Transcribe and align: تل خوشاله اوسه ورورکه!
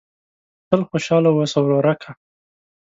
تل 0.67 0.81
خوشاله 0.89 1.29
اوسه 1.35 1.59
ورورکه! 1.61 2.11